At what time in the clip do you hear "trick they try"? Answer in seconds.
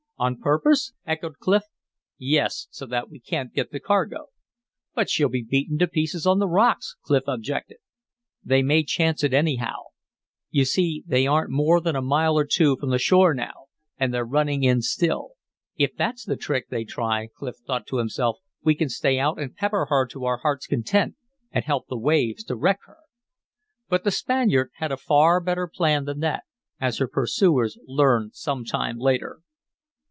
16.37-17.27